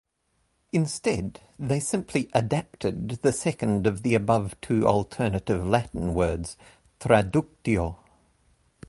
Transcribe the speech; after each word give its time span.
Instead, 0.71 1.41
they 1.59 1.79
simply 1.79 2.27
"adapted" 2.33 3.07
the 3.21 3.31
second 3.31 3.85
of 3.85 4.01
the 4.01 4.15
above 4.15 4.59
two 4.59 4.87
alternative 4.87 5.63
Latin 5.63 6.15
words, 6.15 6.57
"traductio". 6.99 7.97